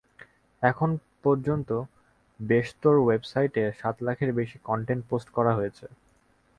এখন 0.63 0.89
পর্যন্ত 1.23 1.69
বেশতোর 2.39 2.95
ওয়েবসাইটে 3.01 3.63
সাত 3.79 3.95
লাখের 4.01 4.31
বেশি 4.33 4.57
কনটেন্ট 4.67 5.03
পোস্ট 5.09 5.27
করা 5.29 5.51
হয়েছে। 5.55 5.85